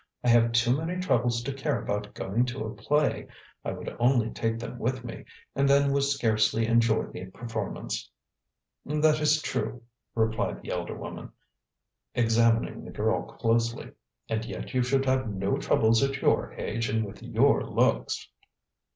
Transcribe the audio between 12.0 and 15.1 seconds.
examining the girl closely; "and yet you should